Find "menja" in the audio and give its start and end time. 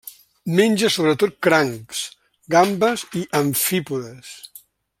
0.59-0.87